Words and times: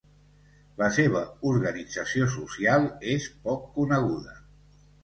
La 0.81 0.87
seva 0.95 1.21
organització 1.51 2.27
social 2.39 2.89
és 3.17 3.31
poc 3.47 3.73
coneguda. 3.79 4.41